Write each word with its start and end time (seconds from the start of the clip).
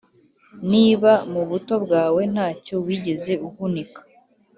Niba 0.71 1.11
mu 1.31 1.41
buto 1.49 1.75
bwawe 1.83 2.21
nta 2.33 2.47
cyo 2.65 2.75
wigeze 2.85 3.33
uhunika, 3.47 4.01